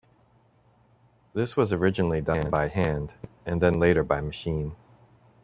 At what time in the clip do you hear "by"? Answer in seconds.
2.49-2.69, 4.03-4.19